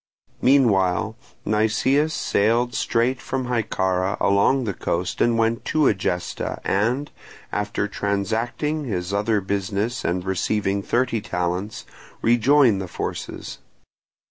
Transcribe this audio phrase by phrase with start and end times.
[0.41, 1.15] Meanwhile
[1.45, 7.11] Nicias sailed straight from Hyccara along the coast and went to Egesta and,
[7.51, 11.85] after transacting his other business and receiving thirty talents,
[12.23, 13.59] rejoined the forces.